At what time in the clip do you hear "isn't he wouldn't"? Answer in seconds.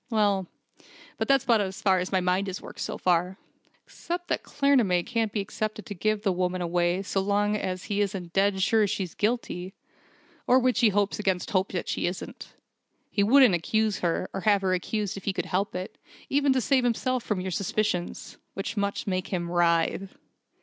12.07-13.53